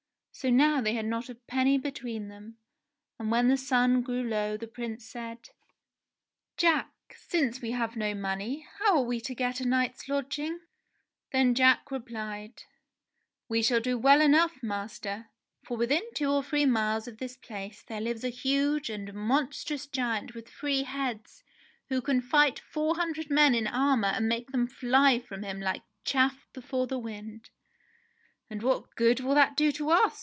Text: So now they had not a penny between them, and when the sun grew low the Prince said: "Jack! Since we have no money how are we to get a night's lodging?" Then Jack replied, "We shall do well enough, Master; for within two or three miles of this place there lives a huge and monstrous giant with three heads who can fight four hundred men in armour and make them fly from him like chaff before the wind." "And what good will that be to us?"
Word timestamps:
So 0.33 0.49
now 0.49 0.81
they 0.81 0.93
had 0.93 1.05
not 1.05 1.29
a 1.29 1.35
penny 1.35 1.77
between 1.77 2.27
them, 2.27 2.57
and 3.19 3.29
when 3.29 3.47
the 3.47 3.57
sun 3.57 4.01
grew 4.01 4.23
low 4.23 4.57
the 4.57 4.65
Prince 4.65 5.05
said: 5.05 5.49
"Jack! 6.57 6.93
Since 7.15 7.61
we 7.61 7.71
have 7.71 7.95
no 7.95 8.15
money 8.15 8.65
how 8.79 8.95
are 8.97 9.03
we 9.05 9.21
to 9.21 9.35
get 9.35 9.59
a 9.59 9.67
night's 9.67 10.09
lodging?" 10.09 10.61
Then 11.33 11.53
Jack 11.53 11.91
replied, 11.91 12.63
"We 13.49 13.61
shall 13.61 13.81
do 13.81 13.99
well 13.99 14.19
enough, 14.19 14.63
Master; 14.63 15.29
for 15.63 15.77
within 15.77 16.01
two 16.15 16.31
or 16.31 16.41
three 16.41 16.65
miles 16.65 17.07
of 17.07 17.19
this 17.19 17.37
place 17.37 17.83
there 17.83 18.01
lives 18.01 18.23
a 18.23 18.29
huge 18.29 18.89
and 18.89 19.13
monstrous 19.13 19.85
giant 19.85 20.33
with 20.33 20.47
three 20.47 20.83
heads 20.83 21.43
who 21.89 22.01
can 22.01 22.19
fight 22.19 22.57
four 22.57 22.95
hundred 22.95 23.29
men 23.29 23.53
in 23.53 23.67
armour 23.67 24.07
and 24.15 24.27
make 24.27 24.49
them 24.49 24.65
fly 24.65 25.19
from 25.19 25.43
him 25.43 25.59
like 25.61 25.83
chaff 26.03 26.47
before 26.51 26.87
the 26.87 26.97
wind." 26.97 27.51
"And 28.49 28.63
what 28.63 28.95
good 28.95 29.19
will 29.19 29.35
that 29.35 29.55
be 29.55 29.71
to 29.73 29.91
us?" 29.91 30.19